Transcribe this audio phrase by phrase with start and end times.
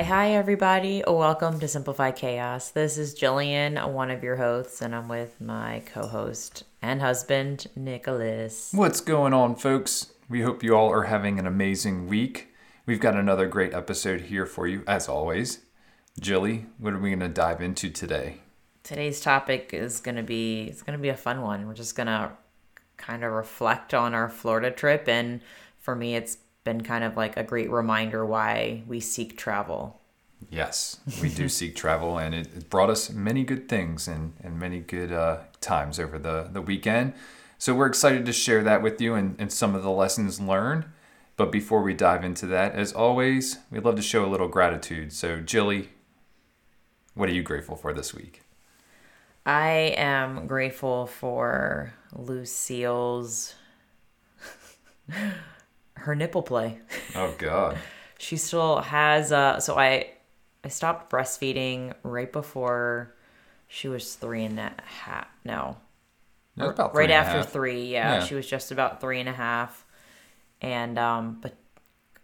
[0.00, 1.02] Hi, hi, everybody.
[1.06, 2.70] Welcome to Simplify Chaos.
[2.70, 7.66] This is Jillian, one of your hosts, and I'm with my co host and husband,
[7.76, 8.70] Nicholas.
[8.72, 10.14] What's going on, folks?
[10.26, 12.48] We hope you all are having an amazing week.
[12.86, 15.58] We've got another great episode here for you, as always.
[16.18, 18.38] Jilly, what are we going to dive into today?
[18.82, 21.66] Today's topic is going to be it's going to be a fun one.
[21.66, 22.32] We're just going to
[22.96, 25.42] kind of reflect on our Florida trip and
[25.78, 26.38] for me it's
[26.70, 30.00] been kind of like a great reminder why we seek travel.
[30.50, 34.56] Yes, we do seek travel, and it, it, brought us many good things and, and
[34.58, 37.14] many good uh, times over the, the weekend.
[37.58, 40.84] So we're excited to share that with you and, and some of the lessons learned.
[41.36, 45.12] But before we dive into that, as always, we'd love to show a little gratitude.
[45.12, 45.88] So, Jilly,
[47.14, 48.42] what are you grateful for this week?
[49.44, 53.54] I am grateful for Lucille's
[56.00, 56.78] her nipple play.
[57.14, 57.78] Oh God.
[58.18, 60.10] she still has uh so I
[60.64, 63.14] I stopped breastfeeding right before
[63.66, 65.28] she was three and a half.
[65.44, 65.76] No.
[66.56, 68.24] about right after three, yeah, yeah.
[68.24, 69.86] She was just about three and a half.
[70.60, 71.54] And um but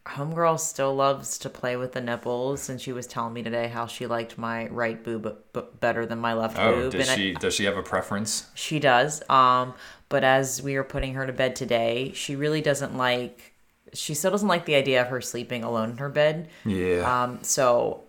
[0.07, 3.87] homegirl still loves to play with the nipples and she was telling me today how
[3.87, 5.37] she liked my right boob
[5.81, 8.49] better than my left oh, boob does and she I, does she have a preference
[8.55, 9.75] she does um
[10.09, 13.56] but as we were putting her to bed today she really doesn't like
[13.93, 16.49] she still doesn't like the idea of her sleeping alone in her bed.
[16.65, 17.23] Yeah.
[17.23, 18.05] Um, so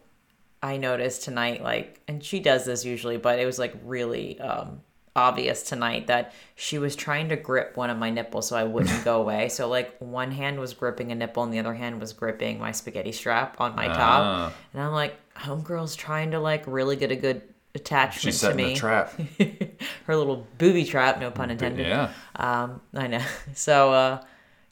[0.61, 4.81] I noticed tonight, like, and she does this usually, but it was like really um,
[5.15, 9.03] obvious tonight that she was trying to grip one of my nipples so I wouldn't
[9.05, 9.49] go away.
[9.49, 12.71] So like one hand was gripping a nipple and the other hand was gripping my
[12.71, 14.51] spaghetti strap on my top.
[14.51, 14.55] Uh.
[14.73, 17.41] And I'm like, homegirl's trying to like really get a good
[17.75, 18.73] attachment She's to me.
[18.73, 19.13] A trap.
[20.05, 21.87] Her little booby trap, no pun intended.
[21.87, 22.11] Yeah.
[22.35, 23.23] Um, I know.
[23.53, 24.21] So uh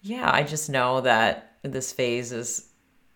[0.06, 2.70] yeah, I just know that this phase is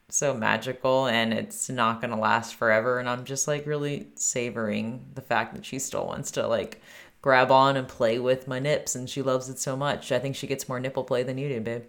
[0.09, 2.97] so magical and it's not going to last forever.
[2.97, 6.81] And I'm just like really savoring the fact that she still wants to like
[7.21, 10.11] grab on and play with my nips and she loves it so much.
[10.11, 11.83] I think she gets more nipple play than you do, babe.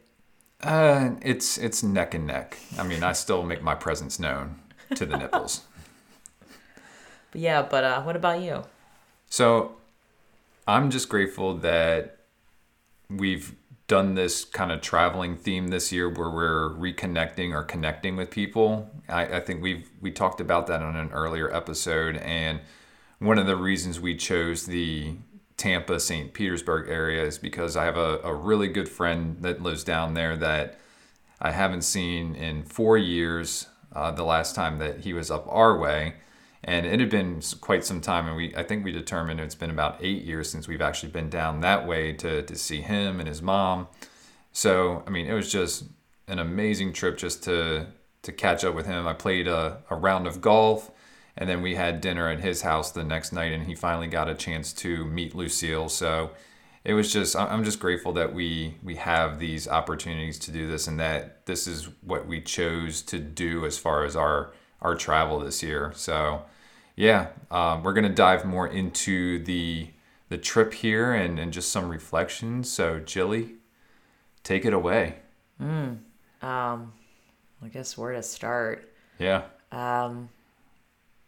[0.62, 2.58] Uh, it's it's neck and neck.
[2.78, 4.56] I mean, I still make my presence known
[4.94, 5.62] to the nipples.
[7.30, 8.64] but yeah, but uh, what about you?
[9.30, 9.76] So,
[10.68, 12.18] I'm just grateful that
[13.08, 13.54] we've
[13.90, 18.88] done this kind of traveling theme this year where we're reconnecting or connecting with people.
[19.08, 22.60] I, I, think we've we talked about that on an earlier episode, and
[23.18, 25.16] one of the reasons we chose the
[25.56, 26.32] Tampa St.
[26.32, 30.36] Petersburg area is because I have a, a really good friend that lives down there
[30.36, 30.78] that
[31.40, 33.66] I haven't seen in four years.
[33.92, 36.14] Uh, the last time that he was up our way,
[36.62, 39.70] and it had been quite some time and we i think we determined it's been
[39.70, 43.28] about eight years since we've actually been down that way to, to see him and
[43.28, 43.88] his mom.
[44.52, 45.84] So i mean it was just
[46.28, 47.86] an amazing trip just to
[48.22, 49.06] to catch up with him.
[49.06, 50.90] I played a, a round of golf
[51.36, 54.28] and then we had dinner at his house the next night and he finally got
[54.28, 55.88] a chance to meet lucille.
[55.88, 56.32] So
[56.84, 60.86] it was just i'm just grateful that we we have these opportunities to do this
[60.86, 64.52] and that this is what we chose to do as far as our
[64.82, 65.92] our travel this year.
[65.94, 66.42] So,
[66.96, 69.88] yeah, um, we're gonna dive more into the
[70.28, 72.70] the trip here and, and just some reflections.
[72.70, 73.54] So, Jilly,
[74.44, 75.16] take it away.
[75.60, 75.98] Mm,
[76.40, 76.92] um,
[77.62, 78.92] I guess where to start?
[79.18, 79.42] Yeah.
[79.72, 80.28] Um,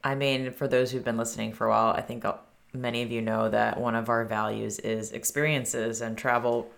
[0.04, 2.24] I mean, for those who've been listening for a while, I think
[2.72, 6.70] many of you know that one of our values is experiences, and travel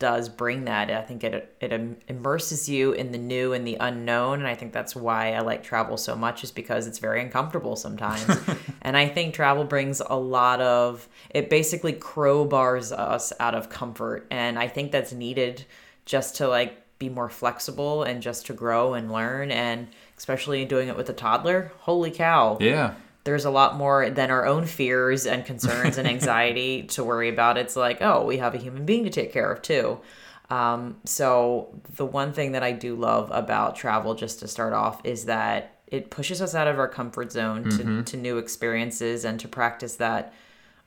[0.00, 0.90] does bring that.
[0.90, 1.72] I think it it
[2.08, 5.62] immerses you in the new and the unknown, and I think that's why I like
[5.62, 8.26] travel so much is because it's very uncomfortable sometimes.
[8.82, 14.26] and I think travel brings a lot of it basically crowbars us out of comfort,
[14.32, 15.64] and I think that's needed
[16.04, 19.86] just to like be more flexible and just to grow and learn and
[20.18, 21.70] especially doing it with a toddler.
[21.78, 22.58] Holy cow.
[22.60, 22.94] Yeah
[23.24, 27.58] there's a lot more than our own fears and concerns and anxiety to worry about.
[27.58, 30.00] It's like, oh, we have a human being to take care of too.
[30.48, 35.00] Um, so, the one thing that I do love about travel, just to start off,
[35.04, 38.02] is that it pushes us out of our comfort zone to, mm-hmm.
[38.02, 40.32] to new experiences and to practice that,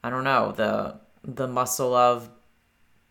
[0.04, 0.96] I don't know, the
[1.26, 2.30] the muscle of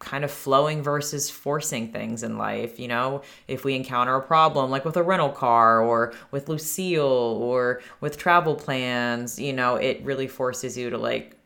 [0.03, 2.79] kind of flowing versus forcing things in life.
[2.79, 7.03] You know, if we encounter a problem like with a rental car or with Lucille
[7.03, 11.37] or with travel plans, you know, it really forces you to like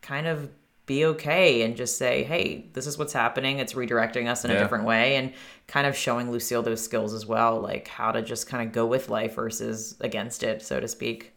[0.00, 0.50] kind of
[0.86, 3.58] be okay and just say, hey, this is what's happening.
[3.58, 4.56] It's redirecting us in yeah.
[4.56, 5.32] a different way and
[5.66, 8.86] kind of showing Lucille those skills as well, like how to just kind of go
[8.86, 11.34] with life versus against it, so to speak.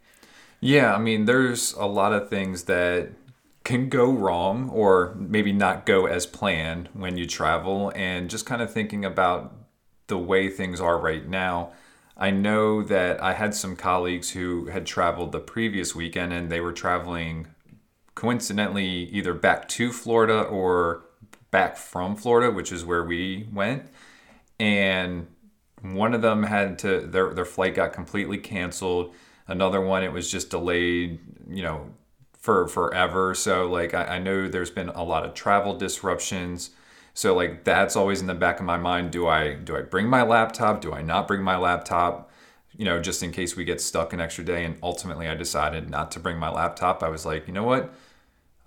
[0.62, 3.10] Yeah, I mean, there's a lot of things that
[3.66, 7.92] can go wrong or maybe not go as planned when you travel.
[7.94, 9.54] And just kind of thinking about
[10.08, 11.72] the way things are right now
[12.16, 16.62] i know that i had some colleagues who had traveled the previous weekend and they
[16.62, 17.48] were traveling
[18.14, 21.06] coincidentally either back to florida or
[21.52, 23.88] back from florida which is where we went.
[24.60, 25.28] And
[25.82, 29.14] one of them had to their, their flight got completely canceled.
[29.48, 31.20] Another one it was just delayed
[31.50, 31.92] you know
[32.46, 33.34] for forever.
[33.34, 36.70] So like I, I know there's been a lot of travel disruptions.
[37.16, 39.12] So like that's always in the back of my mind.
[39.12, 40.80] Do I do I bring my laptop?
[40.80, 42.30] Do I not bring my laptop?
[42.78, 44.64] You know, just in case we get stuck an extra day.
[44.64, 47.02] And ultimately I decided not to bring my laptop.
[47.02, 47.92] I was like, you know what?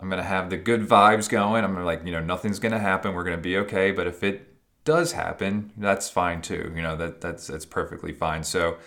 [0.01, 1.63] I'm gonna have the good vibes going.
[1.63, 3.15] I'm gonna like, you know, nothing's gonna happen.
[3.15, 3.93] We're gonna be okay.
[3.93, 4.55] But if it
[4.85, 6.73] does happen, that's fine too.
[6.75, 8.43] You know, that that's that's perfectly fine.
[8.43, 8.79] So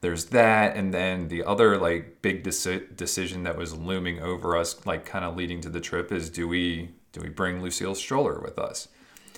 [0.00, 4.84] there's that and then the other like big deci- decision that was looming over us
[4.86, 8.40] like kind of leading to the trip is do we do we bring lucille's stroller
[8.40, 8.88] with us?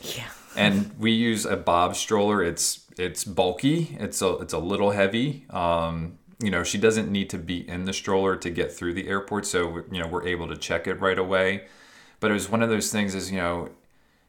[0.03, 0.29] Yeah.
[0.56, 2.43] And we use a bob stroller.
[2.43, 3.97] It's it's bulky.
[3.99, 5.47] It's a it's a little heavy.
[5.50, 9.09] Um you know she doesn't need to be in the stroller to get through the
[9.09, 11.64] airport so you know we're able to check it right away.
[12.20, 13.70] But it was one of those things is you know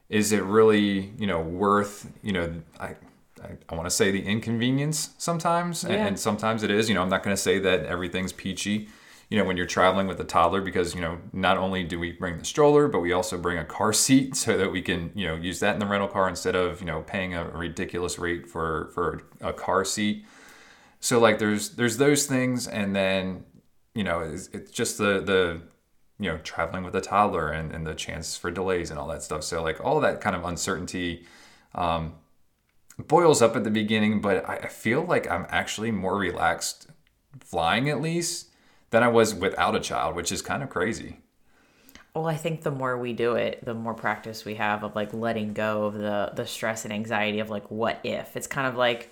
[0.09, 2.95] is it really you know worth you know i
[3.43, 5.91] I, I want to say the inconvenience sometimes, yeah.
[5.91, 6.89] and, and, sometimes it is.
[6.89, 8.87] You know, I'm not going to say that everything's peachy.
[9.29, 12.11] You know, when you're traveling with a toddler, because you know, not only do we
[12.11, 15.27] bring the stroller, but we also bring a car seat so that we can you
[15.27, 18.47] know use that in the rental car instead of you know paying a ridiculous rate
[18.47, 20.25] for for a car seat.
[20.99, 23.43] So like, there's there's those things, and then
[23.95, 25.61] you know, it's, it's just the the
[26.19, 29.23] you know traveling with a toddler and, and the chance for delays and all that
[29.23, 29.43] stuff.
[29.43, 31.25] So like all that kind of uncertainty.
[31.75, 32.13] Um,
[32.97, 36.87] boils up at the beginning, but I feel like I'm actually more relaxed
[37.39, 38.49] flying at least
[38.91, 41.17] than I was without a child, which is kind of crazy.
[42.13, 45.13] Well, I think the more we do it, the more practice we have of like
[45.13, 48.37] letting go of the the stress and anxiety of like what if.
[48.37, 49.09] It's kind of like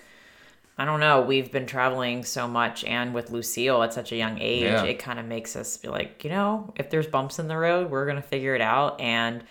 [0.77, 4.39] I don't know, we've been traveling so much and with Lucille at such a young
[4.39, 4.83] age, yeah.
[4.83, 7.91] it kind of makes us be like, you know, if there's bumps in the road,
[7.91, 9.43] we're going to figure it out and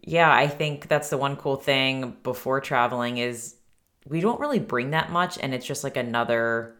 [0.00, 3.55] yeah, I think that's the one cool thing before traveling is
[4.08, 6.76] we don't really bring that much and it's just like another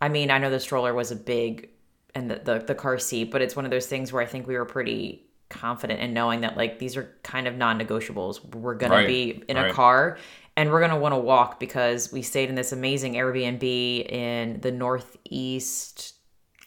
[0.00, 1.70] I mean, I know the stroller was a big
[2.14, 4.46] and the, the, the car seat, but it's one of those things where I think
[4.46, 8.54] we were pretty confident in knowing that like these are kind of non-negotiables.
[8.54, 9.02] We're going right.
[9.02, 9.70] to be in right.
[9.70, 10.18] a car
[10.56, 13.62] and we're going to want to walk because we stayed in this amazing Airbnb
[14.10, 16.14] in the northeast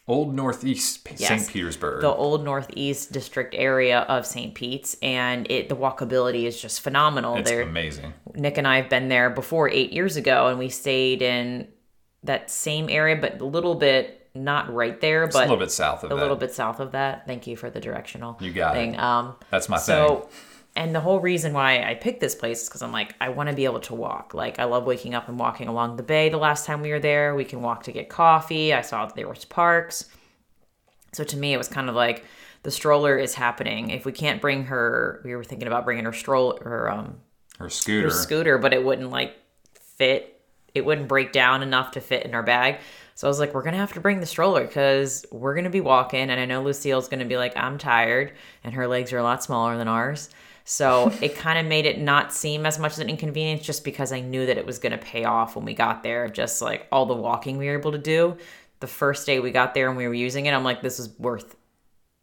[0.08, 1.48] Old Northeast yes, St.
[1.48, 2.00] Petersburg.
[2.00, 4.52] The old Northeast district area of St.
[4.52, 7.36] Pete's and it the walkability is just phenomenal.
[7.36, 8.12] It's there, amazing.
[8.34, 11.68] Nick and I have been there before 8 years ago and we stayed in
[12.24, 16.02] that same area but a little bit not right there but a little bit south
[16.02, 16.14] of that.
[16.14, 16.22] a that.
[16.22, 17.24] little bit south of that.
[17.26, 18.36] Thank you for the directional.
[18.40, 18.94] You got thing.
[18.94, 19.00] it.
[19.00, 20.38] Um That's my so, thing
[20.74, 23.50] and the whole reason why I picked this place is because I'm like, I want
[23.50, 24.32] to be able to walk.
[24.32, 26.30] Like, I love waking up and walking along the bay.
[26.30, 28.72] The last time we were there, we can walk to get coffee.
[28.72, 30.08] I saw that there was parks.
[31.12, 32.24] So to me, it was kind of like
[32.62, 33.90] the stroller is happening.
[33.90, 37.16] If we can't bring her, we were thinking about bringing her stroller, her um,
[37.58, 39.36] her scooter, her scooter, but it wouldn't like
[39.96, 40.40] fit.
[40.74, 42.78] It wouldn't break down enough to fit in our bag.
[43.14, 45.82] So I was like, we're gonna have to bring the stroller because we're gonna be
[45.82, 48.32] walking, and I know Lucille's gonna be like, I'm tired,
[48.64, 50.30] and her legs are a lot smaller than ours.
[50.64, 54.12] So it kind of made it not seem as much as an inconvenience just because
[54.12, 56.28] I knew that it was going to pay off when we got there.
[56.28, 58.36] Just like all the walking we were able to do.
[58.80, 61.16] The first day we got there and we were using it, I'm like, this is
[61.18, 61.56] worth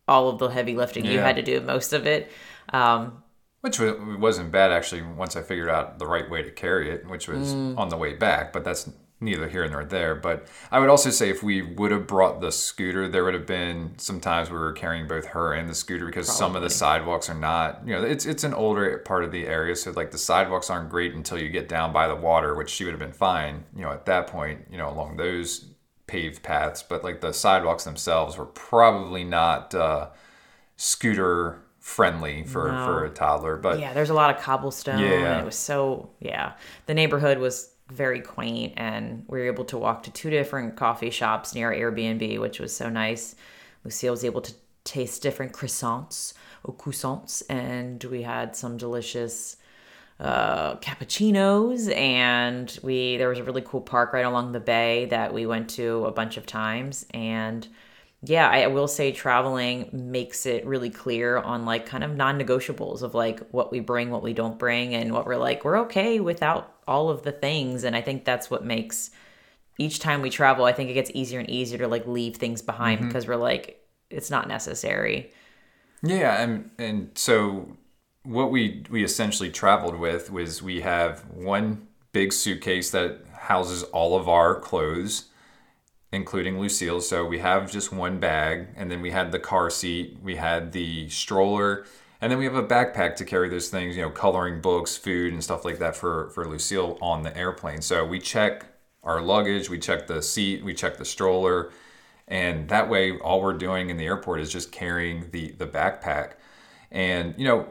[0.08, 1.12] all of the heavy lifting yeah.
[1.12, 2.32] you had to do, most of it.
[2.74, 3.24] Um,
[3.62, 7.28] which wasn't bad actually once I figured out the right way to carry it, which
[7.28, 7.78] was mm.
[7.78, 8.54] on the way back.
[8.54, 8.90] But that's
[9.22, 10.16] neither here nor there.
[10.16, 13.46] But I would also say if we would have brought the scooter, there would have
[13.46, 16.40] been some times we were carrying both her and the scooter because Probably.
[16.40, 19.46] some of the sidewalks are not, you know, it's it's an older part of the
[19.46, 22.70] area, so like the sidewalks aren't great until you get down by the water, which
[22.70, 25.66] she would have been fine, you know, at that point, you know, along those
[26.08, 26.82] paved paths.
[26.82, 30.10] But like the sidewalks themselves were probably not uh,
[30.78, 32.86] scooter friendly for no.
[32.86, 36.10] for a toddler but yeah there's a lot of cobblestone yeah and it was so
[36.20, 36.54] yeah
[36.86, 41.10] the neighborhood was very quaint and we were able to walk to two different coffee
[41.10, 43.36] shops near Airbnb, which was so nice.
[43.84, 44.54] Lucille was able to
[44.84, 49.58] taste different croissants or croissants, and we had some delicious
[50.20, 55.34] uh, cappuccinos and we there was a really cool park right along the bay that
[55.34, 57.70] we went to a bunch of times and
[58.24, 63.14] yeah I will say traveling makes it really clear on like kind of non-negotiables of
[63.14, 66.74] like what we bring what we don't bring and what we're like we're okay without
[66.88, 69.12] all of the things and i think that's what makes
[69.78, 72.62] each time we travel i think it gets easier and easier to like leave things
[72.62, 73.08] behind mm-hmm.
[73.08, 75.32] because we're like it's not necessary.
[76.02, 77.78] Yeah, and and so
[78.24, 84.18] what we we essentially traveled with was we have one big suitcase that houses all
[84.18, 85.29] of our clothes,
[86.12, 87.02] including Lucille.
[87.02, 90.72] So we have just one bag, and then we had the car seat, we had
[90.72, 91.86] the stroller,
[92.22, 95.34] and then we have a backpack to carry those things, you know, coloring books, food,
[95.34, 97.82] and stuff like that for for Lucille on the airplane.
[97.82, 98.66] So we check
[99.04, 101.72] our luggage, we check the seat, we check the stroller,
[102.28, 106.34] and that way all we're doing in the airport is just carrying the the backpack.
[106.92, 107.68] And you know,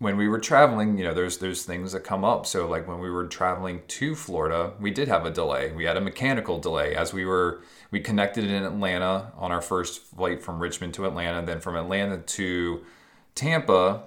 [0.00, 2.46] when we were traveling, you know, there's there's things that come up.
[2.46, 5.72] So like when we were traveling to Florida, we did have a delay.
[5.72, 10.02] We had a mechanical delay as we were we connected in Atlanta on our first
[10.02, 12.82] flight from Richmond to Atlanta, then from Atlanta to
[13.34, 14.04] Tampa.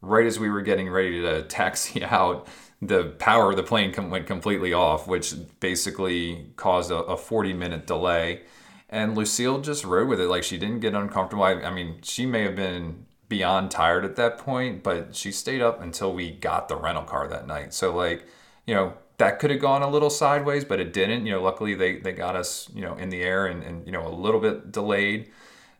[0.00, 2.48] Right as we were getting ready to taxi out,
[2.80, 7.52] the power of the plane com- went completely off, which basically caused a, a 40
[7.52, 8.42] minute delay.
[8.88, 10.28] And Lucille just rode with it.
[10.28, 11.42] Like she didn't get uncomfortable.
[11.42, 15.60] I, I mean, she may have been beyond tired at that point, but she stayed
[15.60, 17.74] up until we got the rental car that night.
[17.74, 18.26] So like,
[18.66, 21.26] you know, that could have gone a little sideways, but it didn't.
[21.26, 23.92] You know, luckily they, they got us, you know, in the air and, and, you
[23.92, 25.30] know, a little bit delayed.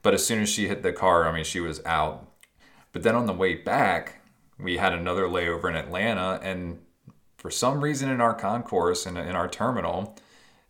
[0.02, 2.28] But as soon as she hit the car, I mean, she was out.
[2.92, 4.20] But then on the way back,
[4.58, 6.40] we had another layover in Atlanta.
[6.42, 6.80] And
[7.36, 10.16] for some reason in our concourse and in, in our terminal,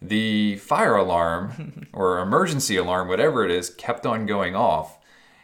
[0.00, 4.97] the fire alarm or emergency alarm, whatever it is, kept on going off.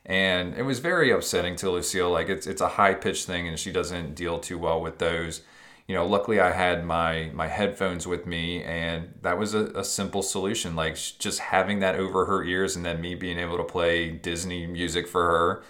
[0.06, 2.10] And it was very upsetting to Lucille.
[2.10, 5.42] Like it's it's a high pitched thing, and she doesn't deal too well with those.
[5.86, 9.84] You know, luckily I had my my headphones with me, and that was a, a
[9.84, 10.76] simple solution.
[10.76, 14.66] Like just having that over her ears, and then me being able to play Disney
[14.66, 15.62] music for her,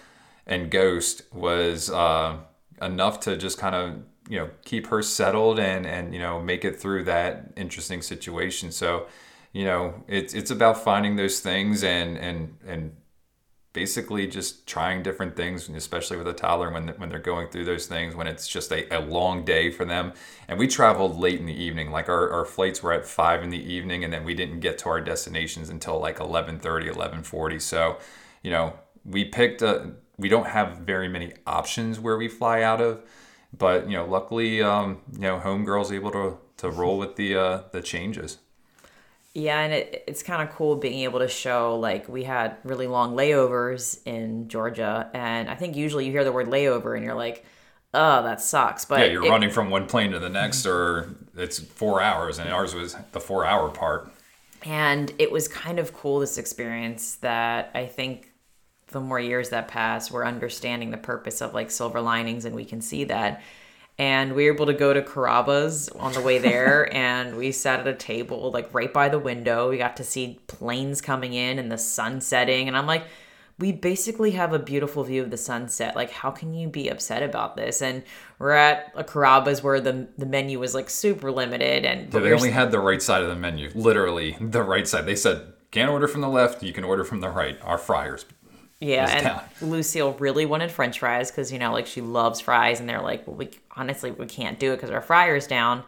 [0.45, 2.37] and Ghost was uh,
[2.81, 6.65] enough to just kind of you know keep her settled and and you know make
[6.65, 8.71] it through that interesting situation.
[8.71, 9.07] So
[9.53, 12.95] you know it's it's about finding those things and and and
[13.75, 17.85] basically just trying different things, especially with a toddler when when they're going through those
[17.85, 20.13] things, when it's just a, a long day for them.
[20.47, 23.49] And we traveled late in the evening, like our, our flights were at five in
[23.49, 27.61] the evening, and then we didn't get to our destinations until like 11:30, 11:40.
[27.61, 27.97] So,
[28.41, 29.91] you know, we picked a.
[30.17, 33.01] We don't have very many options where we fly out of,
[33.55, 37.61] but you know, luckily, um, you know, homegirl's able to to roll with the uh,
[37.73, 38.37] the changes.
[39.35, 42.87] Yeah, and it, it's kind of cool being able to show like we had really
[42.87, 47.15] long layovers in Georgia, and I think usually you hear the word layover and you're
[47.15, 47.45] like,
[47.93, 48.85] oh, that sucks.
[48.85, 52.39] But Yeah, you're it- running from one plane to the next, or it's four hours,
[52.39, 54.11] and ours was the four hour part.
[54.63, 58.31] and it was kind of cool this experience that I think
[58.87, 62.65] the more years that pass, we're understanding the purpose of like silver linings, and we
[62.65, 63.41] can see that.
[63.97, 67.79] And we were able to go to Carrabba's on the way there, and we sat
[67.79, 69.69] at a table like right by the window.
[69.69, 73.05] We got to see planes coming in and the sun setting, and I'm like,
[73.57, 75.95] we basically have a beautiful view of the sunset.
[75.95, 77.81] Like, how can you be upset about this?
[77.81, 78.03] And
[78.37, 82.33] we're at a Carrabba's where the the menu was like super limited, and Yeah, they
[82.33, 85.05] only had the right side of the menu, literally the right side.
[85.05, 87.57] They said can't order from the left, you can order from the right.
[87.61, 88.25] Our fryers.
[88.79, 89.43] Yeah, and down.
[89.61, 93.25] Lucille really wanted French fries because you know, like she loves fries, and they're like,
[93.25, 95.83] well, we honestly we can't do it because our fryer's down.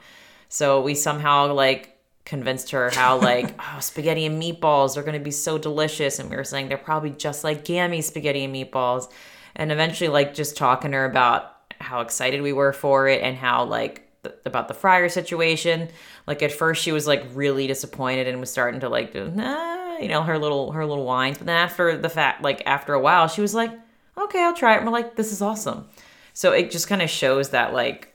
[0.50, 5.24] So we somehow like convinced her how like oh spaghetti and meatballs are going to
[5.24, 9.12] be so delicious, and we were saying they're probably just like Gammy spaghetti and meatballs,
[9.56, 13.36] and eventually like just talking to her about how excited we were for it and
[13.38, 14.10] how like
[14.46, 15.90] about the fryer situation.
[16.26, 20.08] Like at first she was like really disappointed and was starting to like nah, you
[20.08, 21.38] know, her little her little whines.
[21.38, 23.72] But then after the fact, like after a while, she was like,
[24.18, 24.78] okay, I'll try it.
[24.78, 25.88] And we're like, this is awesome.
[26.34, 28.14] So it just kind of shows that like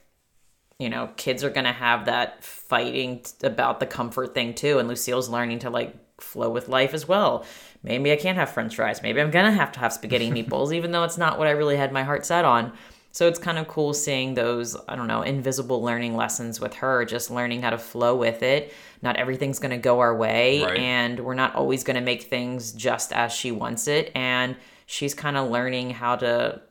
[0.82, 4.80] you know, kids are to have that fighting about the comfort thing too.
[4.80, 7.44] And Lucille's learning to like flow with life as well.
[7.84, 9.00] Maybe I can't have french fries.
[9.00, 11.76] Maybe I'm to have to have spaghetti meatballs, even though it's not what I really
[11.76, 12.72] had my heart set on.
[13.14, 17.04] So it's kind of cool seeing those, I don't know, invisible learning lessons with her,
[17.04, 18.72] just learning how to flow with it.
[19.02, 20.78] Not everything's going to go our way, Right.
[20.78, 24.10] and we're not always going to make things just as she wants it.
[24.14, 26.62] And she's kind of learning how to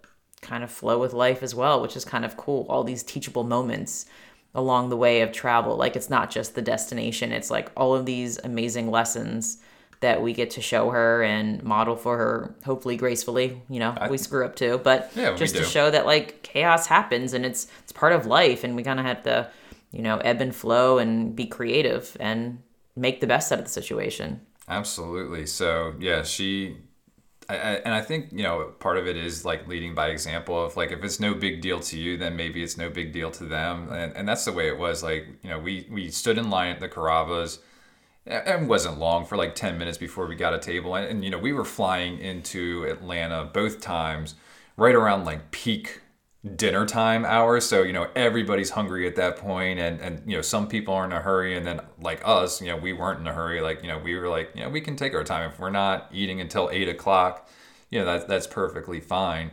[0.41, 2.65] kind of flow with life as well, which is kind of cool.
[2.69, 4.07] All these teachable moments
[4.55, 5.77] along the way of travel.
[5.77, 9.59] Like it's not just the destination, it's like all of these amazing lessons
[10.01, 13.61] that we get to show her and model for her, hopefully gracefully.
[13.69, 16.87] You know, I- we screw up too, but Yeah, just to show that like chaos
[16.87, 19.49] happens and it's it's part of life, and we kind of have to,
[19.91, 22.61] you know, ebb and flow and be creative and
[22.95, 24.41] make the best out of the situation.
[24.67, 25.45] Absolutely.
[25.45, 26.77] So yeah, she,
[27.49, 27.55] I,
[27.85, 30.91] and I think you know part of it is like leading by example of like
[30.91, 33.89] if it's no big deal to you, then maybe it's no big deal to them,
[33.91, 35.03] and and that's the way it was.
[35.03, 37.59] Like you know, we we stood in line at the Carrabba's.
[38.25, 40.95] And wasn't long for like 10 minutes before we got a table.
[40.95, 44.35] And, and you know we were flying into atlanta both times
[44.77, 46.01] right around like peak
[46.55, 50.41] dinner time hours so you know everybody's hungry at that point and and you know
[50.41, 51.55] some people are in a hurry.
[51.55, 53.61] And then like us you know we weren't in a hurry.
[53.61, 55.49] Like you know we were like you know we can take our time.
[55.49, 57.49] If we're not eating until eight o'clock
[57.89, 59.51] you know that, that's perfectly fine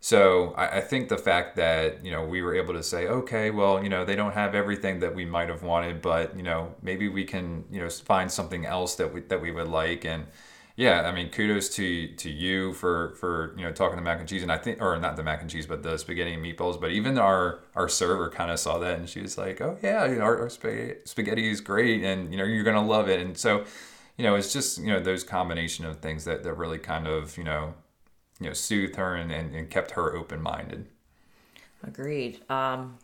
[0.00, 3.50] so I, I think the fact that you know we were able to say, okay,
[3.50, 6.74] well, you know, they don't have everything that we might have wanted, but you know,
[6.82, 10.04] maybe we can you know find something else that we that we would like.
[10.04, 10.26] And
[10.76, 14.28] yeah, I mean, kudos to to you for for you know talking the mac and
[14.28, 16.80] cheese, and I think or not the mac and cheese, but the spaghetti and meatballs.
[16.80, 20.04] But even our our server kind of saw that, and she was like, oh yeah,
[20.20, 23.18] our, our spaghetti, spaghetti is great, and you know, you're gonna love it.
[23.20, 23.64] And so,
[24.16, 27.36] you know, it's just you know those combination of things that that really kind of
[27.36, 27.74] you know
[28.40, 30.86] you know soothed her and, and, and kept her open minded.
[31.86, 32.40] Agreed.
[32.50, 32.98] Um,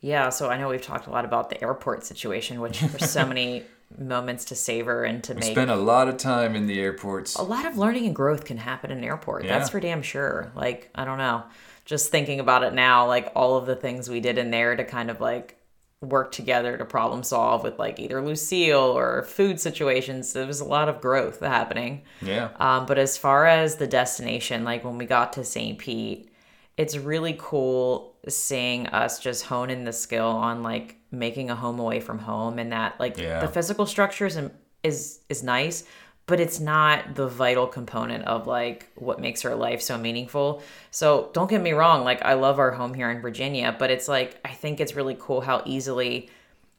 [0.00, 3.26] yeah, so I know we've talked a lot about the airport situation, which there's so
[3.28, 3.64] many
[3.96, 5.44] moments to savor and to make.
[5.44, 7.36] spend a lot of time in the airports.
[7.36, 9.44] a lot of learning and growth can happen in an airport.
[9.44, 10.52] That's for damn sure.
[10.54, 11.44] Like, I don't know.
[11.84, 14.84] Just thinking about it now, like all of the things we did in there to
[14.84, 15.58] kind of like
[16.04, 20.64] work together to problem solve with like either Lucille or food situations, there was a
[20.64, 22.02] lot of growth happening.
[22.22, 22.50] Yeah.
[22.60, 25.78] Um, but as far as the destination, like when we got to St.
[25.78, 26.30] Pete,
[26.76, 31.78] it's really cool seeing us just hone in the skill on like making a home
[31.78, 33.40] away from home and that like Yeah.
[33.40, 34.38] the physical structure is,
[34.82, 35.84] is is nice,
[36.26, 40.62] but it's not the vital component of like what makes our life so meaningful.
[40.90, 44.08] So don't get me wrong, like I love our home here in Virginia, but it's
[44.08, 46.30] like I think it's really cool how easily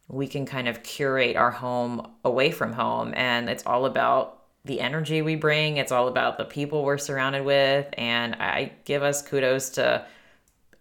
[0.07, 4.79] we can kind of curate our home away from home and it's all about the
[4.79, 9.21] energy we bring it's all about the people we're surrounded with and i give us
[9.21, 10.05] kudos to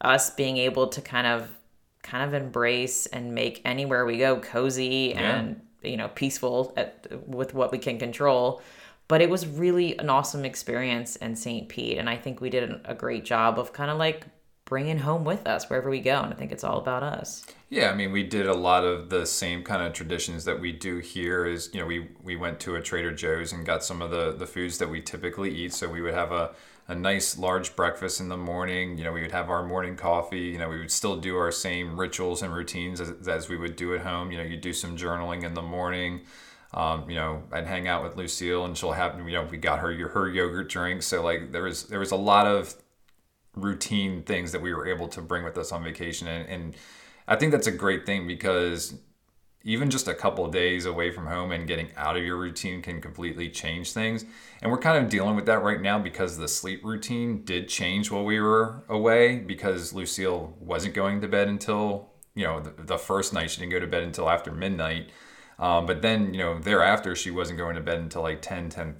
[0.01, 1.49] us being able to kind of
[2.03, 7.55] kind of embrace and make anywhere we go cozy and you know peaceful at, with
[7.55, 8.63] what we can control
[9.07, 12.81] but it was really an awesome experience in st pete and i think we did
[12.85, 14.27] a great job of kind of like
[14.65, 17.45] bringing home with us wherever we go and i think it's all about us
[17.75, 20.71] Yeah, I mean, we did a lot of the same kind of traditions that we
[20.71, 21.45] do here.
[21.45, 24.33] Is you know, we we went to a Trader Joe's and got some of the
[24.33, 25.73] the foods that we typically eat.
[25.73, 26.55] So we would have a
[26.87, 28.99] a nice large breakfast in the morning.
[28.99, 30.41] You know, we would have our morning coffee.
[30.41, 33.77] You know, we would still do our same rituals and routines as, as we would
[33.77, 34.31] do at home.
[34.31, 36.23] You know, you'd do some journaling in the morning.
[36.75, 39.79] Um, you know, I'd hang out with Lucille, and she'll have you know we got
[39.81, 41.03] her her yogurt drink.
[41.03, 42.75] So like there was there was a lot of
[43.57, 46.77] routine things that we were able to bring with us on vacation and, and
[47.29, 48.95] i think that's a great thing because
[49.65, 53.01] even just a couple days away from home and getting out of your routine can
[53.01, 54.25] completely change things.
[54.63, 58.11] And we're kind of dealing with that right now because the sleep routine did change
[58.11, 62.99] while we were away because lucille wasn't going to bed until you know the, the
[62.99, 63.51] first night.
[63.51, 65.11] She didn't go to bed until after midnight.
[65.59, 68.97] Um, but then you know thereafter she wasn't going to bed until like 10 10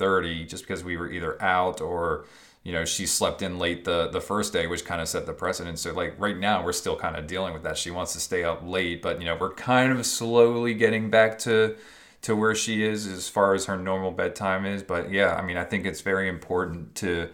[0.47, 2.27] just because we were either out or
[2.65, 5.33] you know she slept in late the the first day which kind of set the
[5.33, 5.79] precedent.
[5.79, 7.79] So like right now we're still kind of dealing with that.
[7.79, 11.39] She wants to stay up late but you know we're kind of slowly getting back
[11.41, 11.77] to
[12.23, 14.83] to where she is as far as her normal bedtime is.
[14.83, 17.31] But yeah i mean i think it's very important to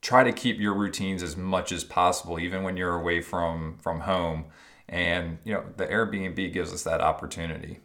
[0.00, 4.00] try to keep your routines as much as possible even when you're away from from
[4.00, 4.46] home.
[4.88, 7.80] And you know the airbnb gives us that opportunity.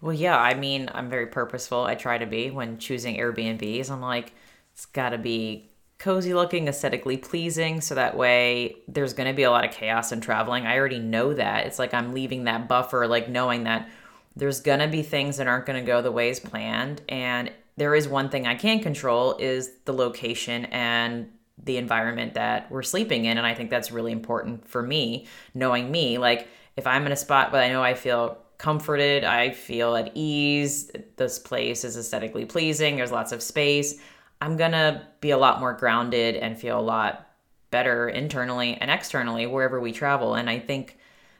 [0.00, 1.84] Well, yeah, I mean, I'm very purposeful.
[1.84, 3.90] I try to be when choosing Airbnbs.
[3.90, 4.32] I'm like,
[4.72, 5.67] it's got to be
[5.98, 10.12] cozy looking, aesthetically pleasing, so that way there's going to be a lot of chaos
[10.12, 10.66] in traveling.
[10.66, 11.66] I already know that.
[11.66, 13.88] It's like I'm leaving that buffer, like knowing that
[14.36, 17.02] there's going to be things that aren't going to go the way as planned.
[17.08, 21.30] And there is one thing I can control is the location and
[21.64, 23.36] the environment that we're sleeping in.
[23.36, 26.18] And I think that's really important for me, knowing me.
[26.18, 30.12] Like, if I'm in a spot where I know I feel comforted, I feel at
[30.14, 34.00] ease, this place is aesthetically pleasing, there's lots of space,
[34.40, 37.28] I'm gonna be a lot more grounded and feel a lot
[37.70, 40.34] better internally and externally wherever we travel.
[40.34, 40.96] And I think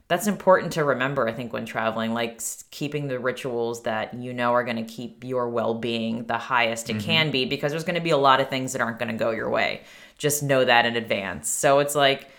[0.09, 4.53] that's important to remember, I think, when traveling, like keeping the rituals that you know
[4.53, 7.07] are going to keep your well being the highest it mm-hmm.
[7.07, 9.19] can be, because there's going to be a lot of things that aren't going to
[9.19, 9.83] go your way.
[10.17, 11.49] Just know that in advance.
[11.49, 12.31] So it's like,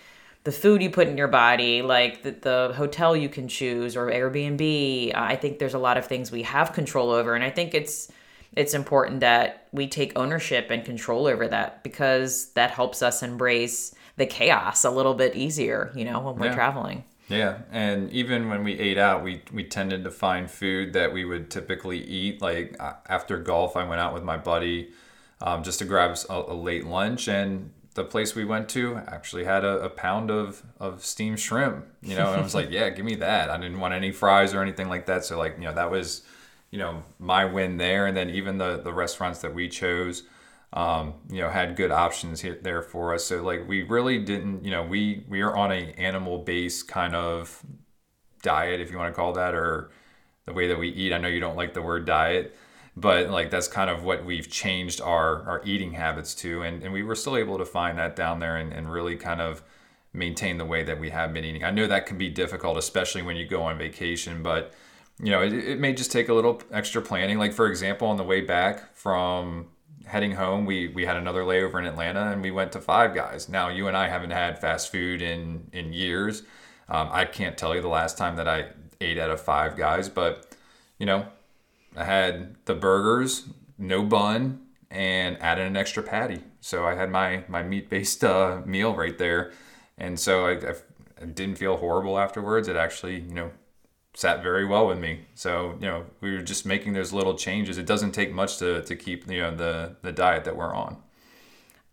[0.44, 4.10] the food you put in your body, like the, the hotel you can choose or
[4.10, 5.14] Airbnb.
[5.14, 8.10] I think there's a lot of things we have control over, and I think it's
[8.56, 13.94] it's important that we take ownership and control over that because that helps us embrace
[14.16, 16.54] the chaos a little bit easier, you know, when we're Yeah.
[16.54, 17.04] traveling.
[17.28, 21.24] Yeah, and even when we ate out, we we tended to find food that we
[21.24, 22.42] would typically eat.
[22.42, 22.76] Like
[23.08, 24.90] after golf, I went out with my buddy
[25.40, 29.64] um, just to grab a late lunch, and the place we went to actually had
[29.64, 31.86] a, a pound of of steamed shrimp.
[32.02, 33.48] You know, and I was like, yeah, give me that.
[33.48, 35.24] I didn't want any fries or anything like that.
[35.24, 36.22] So like, you know, that was
[36.70, 38.06] you know my win there.
[38.06, 40.24] And then even the the restaurants that we chose
[40.72, 43.24] um, you know, had good options here there for us.
[43.24, 47.14] So like we really didn't, you know, we we are on a animal based kind
[47.14, 47.64] of
[48.42, 49.90] diet, if you want to call that, or
[50.46, 51.12] the way that we eat.
[51.12, 52.56] I know you don't like the word diet,
[52.96, 56.92] but like that's kind of what we've changed our our eating habits to, and and
[56.92, 59.62] we were still able to find that down there and, and really kind of
[60.12, 61.64] maintain the way that we have been eating.
[61.64, 64.72] I know that can be difficult, especially when you go on vacation, but
[65.22, 67.38] you know, it, it may just take a little extra planning.
[67.38, 69.68] Like for example, on the way back from
[70.06, 73.48] heading home, we we had another layover in Atlanta, and we went to Five Guys.
[73.48, 76.42] Now you and I haven't had fast food in in years.
[76.88, 78.68] Um, I can't tell you the last time that I
[79.00, 80.56] ate at a Five Guys, but
[80.98, 81.26] you know,
[81.96, 86.40] I had the burgers, no bun, and added an extra patty.
[86.60, 89.52] So I had my my meat based uh, meal right there,
[89.98, 90.74] and so I, I,
[91.22, 92.68] I didn't feel horrible afterwards.
[92.68, 93.50] It actually, you know,
[94.14, 95.26] sat very well with me.
[95.34, 97.78] So you know, we were just making those little changes.
[97.78, 100.96] It doesn't take much to, to keep you know the the diet that we're on.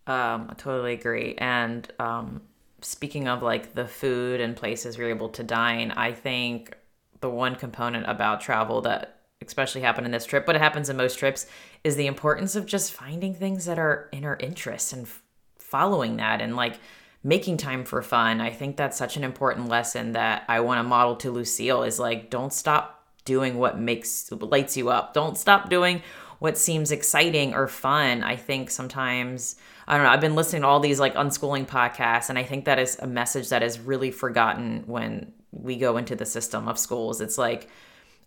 [0.08, 1.36] Um, I totally agree.
[1.38, 2.41] And um,
[2.82, 6.75] speaking of like the food and places you're able to dine, I think
[7.19, 10.97] the one component about travel that especially happened in this trip, but it happens in
[10.97, 11.45] most trips,
[11.84, 15.21] is the importance of just finding things that are in our interests and f-
[15.60, 16.80] following that and like
[17.27, 18.39] making time for fun.
[18.39, 21.99] I think that's such an important lesson that I want to model to Lucille is
[21.99, 25.13] like don't stop doing what makes lights you up.
[25.13, 26.01] Don't stop doing
[26.39, 28.23] what seems exciting or fun.
[28.23, 29.57] I think sometimes
[29.89, 32.63] I don't know, I've been listening to all these like unschooling podcasts and I think
[32.63, 36.79] that is a message that is really forgotten when we go into the system of
[36.79, 37.19] schools.
[37.19, 37.67] It's like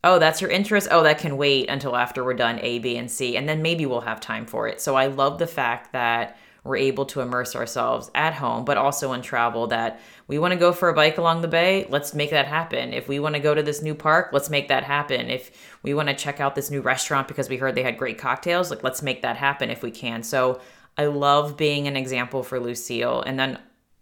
[0.04, 0.88] oh, that's your interest.
[0.90, 3.84] Oh, that can wait until after we're done A, B, and C, and then maybe
[3.84, 4.80] we'll have time for it.
[4.80, 9.12] So I love the fact that we're able to immerse ourselves at home, but also
[9.12, 9.66] in travel.
[9.68, 12.92] That we want to go for a bike along the bay, let's make that happen.
[12.92, 15.30] If we want to go to this new park, let's make that happen.
[15.30, 15.50] If
[15.82, 18.70] we want to check out this new restaurant because we heard they had great cocktails,
[18.70, 20.22] like let's make that happen if we can.
[20.22, 20.60] So
[20.98, 23.58] I love being an example for Lucille, and then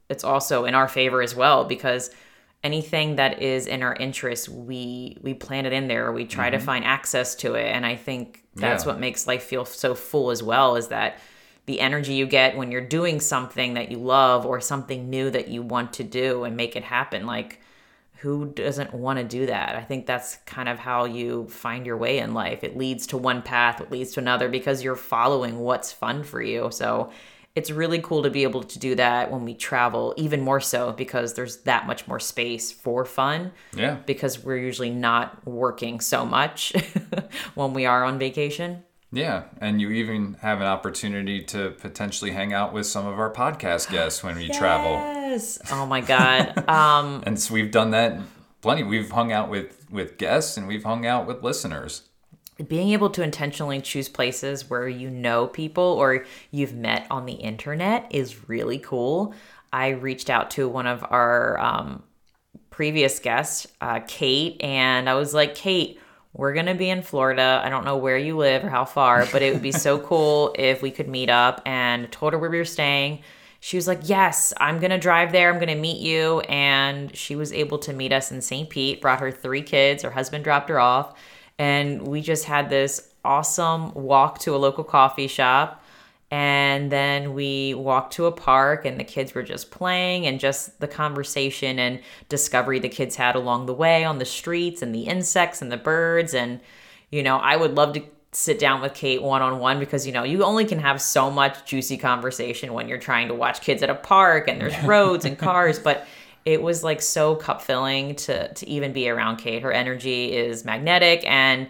[0.08, 2.10] it's also in our favor as well because
[2.64, 6.56] anything that is in our interest we we plan it in there we try to
[6.56, 6.66] mm-hmm.
[6.66, 8.90] find access to it and i think that's Yeah.
[8.92, 11.20] what makes life feel so full as well is that
[11.68, 15.48] the energy you get when you're doing something that you love or something new that
[15.48, 17.26] you want to do and make it happen.
[17.26, 17.60] Like
[18.20, 19.76] who doesn't want to do that?
[19.76, 22.64] I think that's kind of how you find your way in life.
[22.64, 26.40] It leads to one path it leads to another because you're following what's fun for
[26.40, 26.70] you.
[26.72, 27.12] So
[27.54, 30.92] it's really cool to be able to do that when we travel even more so
[30.92, 36.24] because there's that much more space for fun Yeah, because we're usually not working so
[36.24, 36.72] much
[37.54, 42.52] when we are on vacation yeah, and you even have an opportunity to potentially hang
[42.52, 44.92] out with some of our podcast guests when we travel.
[44.92, 48.18] yes oh my god um And so we've done that
[48.60, 48.82] plenty.
[48.82, 52.02] We've hung out with with guests and we've hung out with listeners.
[52.66, 57.34] being able to intentionally choose places where you know people or you've met on the
[57.34, 59.32] internet is really cool.
[59.72, 62.02] I reached out to one of our um,
[62.70, 66.00] previous guests, uh, Kate, and I was like, Kate,
[66.32, 67.60] we're going to be in Florida.
[67.64, 70.54] I don't know where you live or how far, but it would be so cool
[70.58, 73.20] if we could meet up and told her where we were staying.
[73.60, 75.50] She was like, Yes, I'm going to drive there.
[75.50, 76.40] I'm going to meet you.
[76.40, 78.70] And she was able to meet us in St.
[78.70, 80.02] Pete, brought her three kids.
[80.02, 81.18] Her husband dropped her off.
[81.58, 85.82] And we just had this awesome walk to a local coffee shop.
[86.30, 90.78] And then we walked to a park, and the kids were just playing, and just
[90.80, 95.04] the conversation and discovery the kids had along the way on the streets, and the
[95.04, 96.34] insects and the birds.
[96.34, 96.60] And,
[97.10, 100.12] you know, I would love to sit down with Kate one on one because, you
[100.12, 103.82] know, you only can have so much juicy conversation when you're trying to watch kids
[103.82, 105.78] at a park and there's roads and cars.
[105.78, 106.06] But
[106.44, 109.62] it was like so cup filling to, to even be around Kate.
[109.62, 111.68] Her energy is magnetic and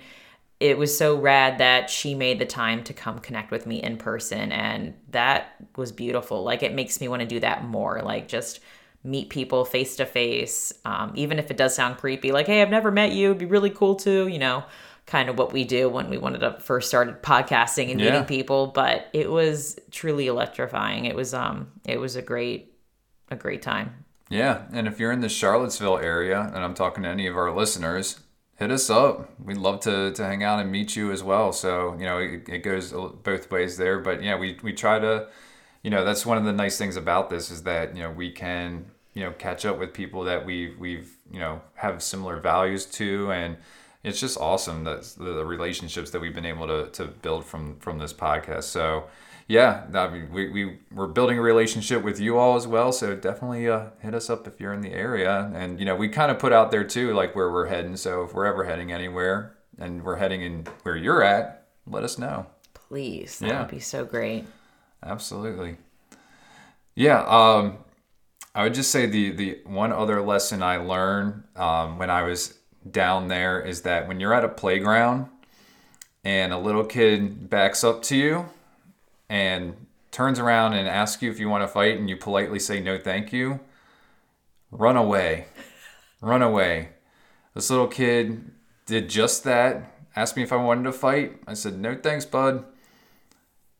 [0.60, 3.96] it was so rad that she made the time to come connect with me in
[3.96, 6.42] person and that was beautiful.
[6.42, 8.60] Like it makes me want to do that more like just
[9.04, 12.68] meet people face to face um, even if it does sound creepy like hey i've
[12.68, 14.64] never met you it'd be really cool to you know
[15.06, 18.10] kind of what we do when we wanted to first started podcasting and Yeah.
[18.10, 21.04] meeting people but it was truly electrifying.
[21.04, 22.74] It was um it was a great
[23.30, 24.04] a great time.
[24.28, 27.54] Yeah, and if you're in the Charlottesville area, and I'm talking to any of our
[27.54, 28.20] listeners,
[28.58, 29.30] hit us up.
[29.42, 31.52] We'd love to, to hang out and meet you as well.
[31.52, 34.00] So, you know, it, it goes both ways there.
[34.00, 35.28] But yeah, we, we try to,
[35.82, 38.30] you know, that's one of the nice things about this is that, you know, we
[38.32, 42.84] can, you know, catch up with people that we've, we've, you know, have similar values
[42.86, 43.30] to.
[43.30, 43.56] And
[44.02, 47.76] it's just awesome that the, the relationships that we've been able to, to build from,
[47.78, 48.64] from this podcast.
[48.64, 49.04] So,
[49.48, 52.92] yeah, I mean, we, we, we're building a relationship with you all as well.
[52.92, 55.50] So definitely uh, hit us up if you're in the area.
[55.54, 57.96] And, you know, we kind of put out there too, like where we're heading.
[57.96, 62.18] So if we're ever heading anywhere and we're heading in where you're at, let us
[62.18, 62.44] know.
[62.74, 63.38] Please.
[63.38, 63.60] That yeah.
[63.60, 64.44] would be so great.
[65.02, 65.78] Absolutely.
[66.94, 67.22] Yeah.
[67.22, 67.78] Um,
[68.54, 72.58] I would just say the, the one other lesson I learned um, when I was
[72.90, 75.28] down there is that when you're at a playground
[76.22, 78.48] and a little kid backs up to you,
[79.28, 82.80] and turns around and asks you if you want to fight and you politely say
[82.80, 83.60] no thank you,
[84.70, 85.46] run away.
[86.20, 86.90] run away.
[87.54, 88.50] This little kid
[88.86, 91.40] did just that, asked me if I wanted to fight.
[91.46, 92.64] I said, no thanks, bud.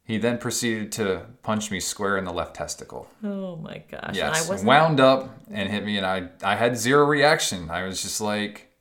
[0.05, 3.09] He then proceeded to punch me square in the left testicle.
[3.23, 4.15] Oh my gosh.
[4.17, 4.51] Yes.
[4.51, 7.71] I wound up and hit me, and I, I had zero reaction.
[7.71, 8.73] I was just like,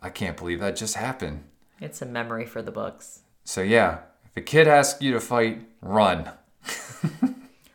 [0.00, 1.44] I can't believe that just happened.
[1.80, 3.20] It's a memory for the books.
[3.44, 3.98] So, yeah,
[4.32, 6.30] if a kid asks you to fight, run.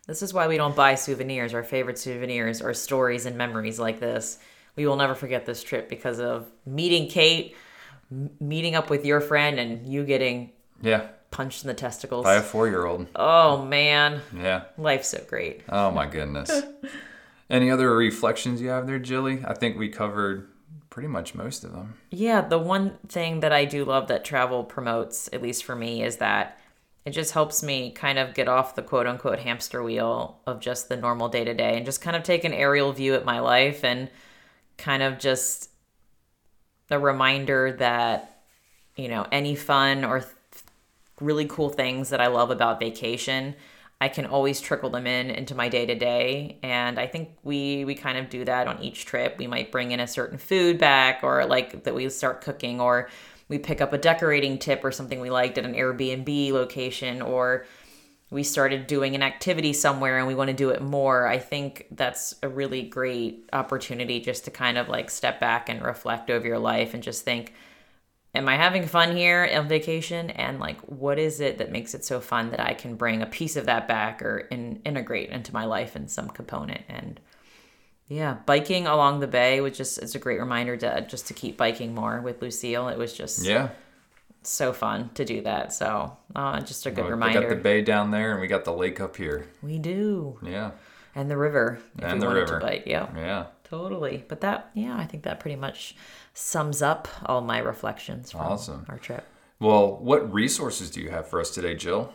[0.07, 1.53] this is why we don't buy souvenirs.
[1.53, 4.39] Our favorite souvenirs are stories and memories like this.
[4.75, 7.55] We will never forget this trip because of meeting Kate,
[8.11, 12.35] m- meeting up with your friend, and you getting yeah punched in the testicles by
[12.35, 13.07] a four-year-old.
[13.15, 15.61] Oh man, yeah, life's so great.
[15.69, 16.51] Oh my goodness.
[17.49, 19.41] Any other reflections you have there, Jilly?
[19.45, 20.47] I think we covered
[20.97, 21.93] pretty much most of them.
[22.09, 26.01] Yeah, the one thing that I do love that travel promotes, at least for me,
[26.01, 26.57] is that
[27.05, 30.89] it just helps me kind of get off the quote unquote hamster wheel of just
[30.89, 33.37] the normal day to day and just kind of take an aerial view at my
[33.37, 34.09] life and
[34.79, 35.69] kind of just
[36.89, 38.41] a reminder that,
[38.95, 40.33] you know, any fun or th-
[41.21, 43.53] really cool things that I love about vacation
[43.99, 46.59] I can always trickle them in into my day to day.
[46.61, 49.37] And I think we we kind of do that on each trip.
[49.37, 53.09] We might bring in a certain food back or like that we start cooking or
[53.49, 57.65] we pick up a decorating tip or something we liked at an Airbnb location or
[58.29, 61.25] we started doing an activity somewhere and we want to do it more.
[61.25, 65.81] I think that's a really great opportunity just to kind of like step back and
[65.81, 67.53] reflect over your life and just think,
[68.37, 70.29] am I having fun here on vacation?
[70.29, 73.25] And like, what is it that makes it so fun that I can bring a
[73.25, 76.81] piece of that back or in, integrate into my life in some component?
[76.87, 77.19] And
[78.07, 81.57] yeah, biking along the bay was just it's a great reminder to just to keep
[81.57, 82.87] biking more with Lucille.
[82.87, 83.69] It was just yeah
[84.47, 85.73] so fun to do that.
[85.73, 87.39] So uh, just a good well, reminder.
[87.39, 89.47] We got the bay down there, and we got the lake up here.
[89.61, 90.39] We do.
[90.41, 90.71] Yeah.
[91.15, 91.79] And the river.
[91.99, 92.59] and the river.
[92.59, 92.83] bike.
[92.85, 93.07] Yeah.
[93.15, 93.45] Yeah.
[93.69, 94.23] Totally.
[94.27, 95.95] But that, yeah, I think that pretty much
[96.33, 98.85] sums up all my reflections from awesome.
[98.89, 99.25] our trip.
[99.59, 102.13] Well, what resources do you have for us today, Jill?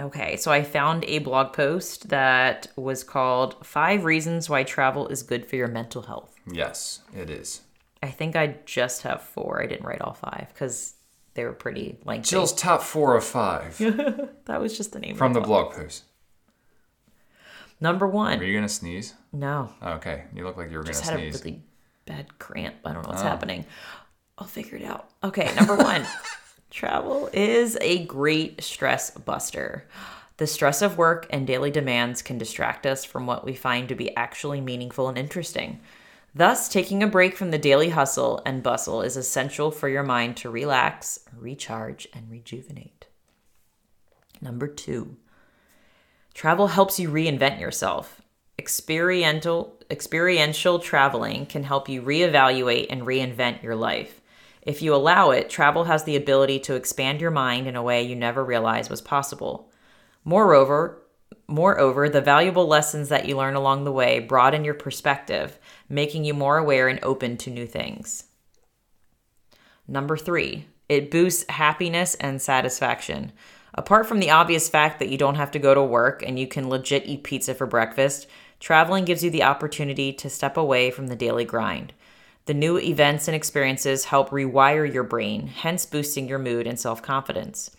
[0.00, 5.22] Okay, so I found a blog post that was called Five Reasons Why Travel is
[5.22, 6.34] Good for Your Mental Health.
[6.50, 7.60] Yes, it is.
[8.02, 9.62] I think I just have four.
[9.62, 10.94] I didn't write all five because
[11.34, 12.30] they were pretty lengthy.
[12.30, 13.78] Jill's top four of five.
[14.46, 16.04] that was just the name from the blog post.
[17.80, 18.40] Number one.
[18.40, 19.14] Are you gonna sneeze?
[19.32, 19.70] No.
[19.82, 21.34] Okay, you look like you were just gonna sneeze.
[21.34, 21.62] Had a really
[22.06, 22.76] bad cramp.
[22.84, 23.26] I don't know what's oh.
[23.26, 23.66] happening.
[24.38, 25.10] I'll figure it out.
[25.22, 26.06] Okay, number one.
[26.70, 29.86] Travel is a great stress buster.
[30.38, 33.94] The stress of work and daily demands can distract us from what we find to
[33.94, 35.80] be actually meaningful and interesting.
[36.34, 40.36] Thus, taking a break from the daily hustle and bustle is essential for your mind
[40.38, 43.06] to relax, recharge, and rejuvenate.
[44.40, 45.16] Number two,
[46.34, 48.20] travel helps you reinvent yourself.
[48.58, 54.20] Experiential, experiential traveling can help you reevaluate and reinvent your life.
[54.62, 58.02] If you allow it, travel has the ability to expand your mind in a way
[58.02, 59.70] you never realized was possible.
[60.24, 61.02] Moreover,
[61.46, 66.32] moreover, the valuable lessons that you learn along the way broaden your perspective, making you
[66.32, 68.24] more aware and open to new things.
[69.86, 73.32] Number 3, it boosts happiness and satisfaction.
[73.76, 76.46] Apart from the obvious fact that you don't have to go to work and you
[76.46, 78.28] can legit eat pizza for breakfast,
[78.60, 81.92] traveling gives you the opportunity to step away from the daily grind.
[82.46, 87.02] The new events and experiences help rewire your brain, hence boosting your mood and self
[87.02, 87.70] confidence.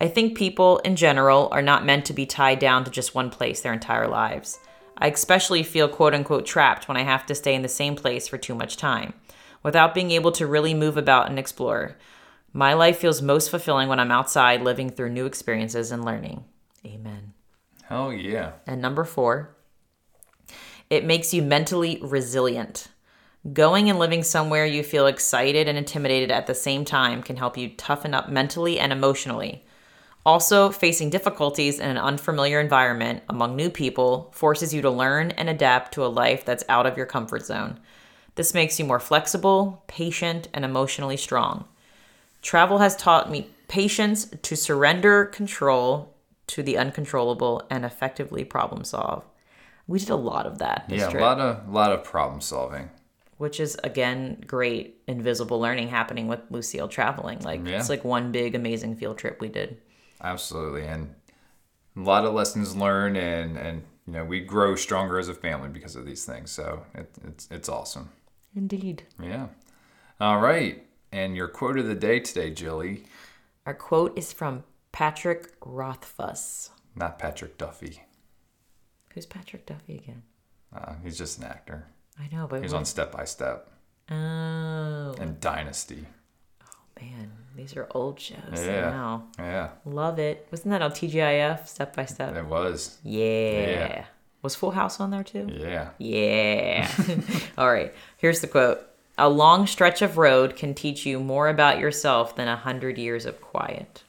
[0.00, 3.30] I think people in general are not meant to be tied down to just one
[3.30, 4.58] place their entire lives.
[4.96, 8.26] I especially feel quote unquote trapped when I have to stay in the same place
[8.26, 9.12] for too much time,
[9.62, 11.96] without being able to really move about and explore.
[12.52, 16.44] My life feels most fulfilling when I'm outside living through new experiences and learning.
[16.86, 17.34] Amen.
[17.84, 18.52] Hell yeah.
[18.66, 19.56] And number four,
[20.90, 22.88] it makes you mentally resilient.
[23.52, 27.56] Going and living somewhere you feel excited and intimidated at the same time can help
[27.56, 29.64] you toughen up mentally and emotionally.
[30.26, 35.48] Also, facing difficulties in an unfamiliar environment among new people forces you to learn and
[35.48, 37.78] adapt to a life that's out of your comfort zone.
[38.34, 41.66] This makes you more flexible, patient, and emotionally strong.
[42.42, 46.14] Travel has taught me patience to surrender control
[46.48, 49.24] to the uncontrollable and effectively problem solve.
[49.86, 52.90] We did a lot of that Yeah, a lot of lot of problem solving.
[53.38, 57.40] which is again great invisible learning happening with Lucille traveling.
[57.40, 57.78] Like Yeah.
[57.78, 59.78] it's like one big amazing field trip we did.
[60.20, 61.14] Absolutely, and
[61.96, 65.68] a lot of lessons learned, and and you know we grow stronger as a family
[65.68, 66.50] because of these things.
[66.50, 68.10] So it, it's it's awesome.
[68.56, 69.04] Indeed.
[69.22, 69.46] Yeah.
[70.20, 73.04] All right, and your quote of the day today, Jilly,
[73.66, 76.70] Our quote is from Patrick Rothfuss.
[76.94, 78.02] not Patrick Duffy.
[79.14, 80.22] Who's Patrick Duffy again?
[80.74, 81.86] Uh, he's just an actor.
[82.18, 83.68] I know, but He's on Step by Step
[84.10, 86.06] oh and Dynasty.
[86.62, 88.38] Oh man, these are old shows.
[88.54, 88.88] Yeah.
[88.88, 89.22] I know.
[89.38, 90.46] Yeah, Love it.
[90.50, 91.66] Wasn't that on TGIF?
[91.68, 92.34] Step by step.
[92.36, 92.98] it was.
[93.02, 93.20] Yeah.
[93.68, 94.04] Yeah.
[94.42, 95.48] Was Full House on there too?
[95.50, 95.90] Yeah.
[95.98, 96.88] Yeah.
[97.58, 97.92] All right.
[98.18, 98.80] Here's the quote.
[99.18, 103.26] A long stretch of road can teach you more about yourself than a hundred years
[103.26, 104.02] of quiet.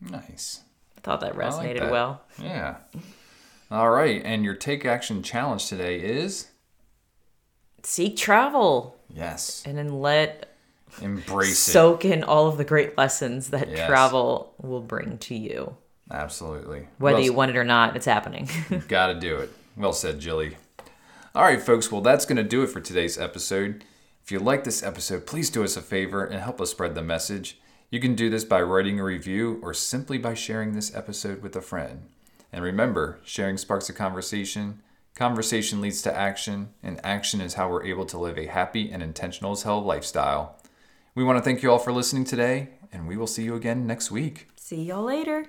[0.00, 0.60] Nice.
[0.96, 1.90] I thought that I like resonated that.
[1.92, 2.22] well.
[2.42, 2.76] Yeah.
[3.70, 6.48] All right, and your take action challenge today is
[7.82, 10.54] Seek travel yes, and then let
[11.00, 11.70] embrace it.
[11.72, 13.86] soak in all of the great lessons that Yes.
[13.88, 15.76] travel will bring to you.
[16.10, 16.88] Absolutely.
[16.98, 18.48] Whether Well you want it or not, it's happening.
[18.88, 19.50] Got to do it.
[19.76, 20.56] Well said, Jilly.
[21.32, 21.92] All right, folks.
[21.92, 23.84] Well, that's going to do it for today's episode.
[24.24, 27.02] If you like this episode, please do us a favor and help us spread the
[27.02, 27.60] message.
[27.88, 31.54] You can do this by writing a review or simply by sharing this episode with
[31.54, 32.08] a friend.
[32.52, 34.82] And remember, sharing sparks a conversation,
[35.14, 39.00] conversation leads to action, and action is how we're able to live a happy and
[39.00, 40.58] intentional as hell lifestyle.
[41.14, 43.86] We want to thank you all for listening today, and we will see you again
[43.86, 44.48] next week.
[44.56, 45.46] See y'all later.